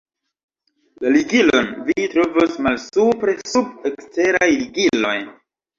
[1.03, 5.17] La ligilon vi trovos malsupre sub "Eksteraj ligiloj".